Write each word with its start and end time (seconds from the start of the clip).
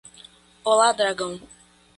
Olá 0.63 0.91
dragão 0.93 1.39